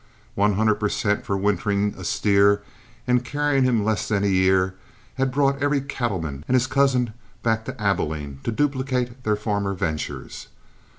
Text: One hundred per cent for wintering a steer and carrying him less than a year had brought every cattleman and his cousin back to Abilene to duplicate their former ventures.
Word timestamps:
One 0.33 0.53
hundred 0.53 0.79
per 0.79 0.89
cent 0.89 1.27
for 1.27 1.37
wintering 1.37 1.93
a 1.95 2.03
steer 2.03 2.63
and 3.05 3.23
carrying 3.23 3.65
him 3.65 3.85
less 3.85 4.07
than 4.07 4.23
a 4.23 4.27
year 4.27 4.73
had 5.13 5.31
brought 5.31 5.61
every 5.61 5.79
cattleman 5.79 6.43
and 6.47 6.55
his 6.55 6.65
cousin 6.65 7.13
back 7.43 7.65
to 7.65 7.79
Abilene 7.79 8.39
to 8.43 8.51
duplicate 8.51 9.23
their 9.23 9.35
former 9.35 9.75
ventures. 9.75 10.47